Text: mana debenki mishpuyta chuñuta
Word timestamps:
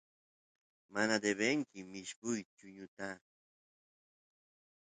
mana 0.93 1.15
debenki 1.23 1.79
mishpuyta 1.91 2.51
chuñuta 2.57 3.09